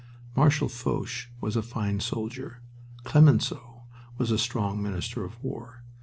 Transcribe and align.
Marshal 0.35 0.67
Foch 0.67 1.27
was 1.41 1.55
a 1.55 1.61
fine 1.61 1.99
soldier. 1.99 2.63
Clemenceau 3.03 3.83
was 4.17 4.31
a 4.31 4.39
strong 4.39 4.81
Minister 4.81 5.23
of 5.23 5.37
War. 5.43 5.83